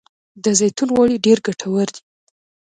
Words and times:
د 0.43 0.45
زیتون 0.59 0.89
غوړي 0.95 1.17
ډیر 1.25 1.37
ګټور 1.45 1.87
دي. 1.95 2.01